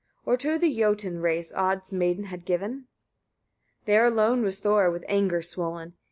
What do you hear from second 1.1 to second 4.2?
race Od's maid had given? 30. There